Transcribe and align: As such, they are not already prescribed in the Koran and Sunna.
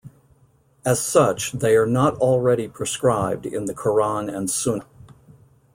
As 0.83 0.99
such, 0.99 1.51
they 1.51 1.75
are 1.77 1.85
not 1.85 2.15
already 2.15 2.67
prescribed 2.67 3.45
in 3.45 3.65
the 3.65 3.73
Koran 3.75 4.31
and 4.31 4.49
Sunna. 4.49 4.87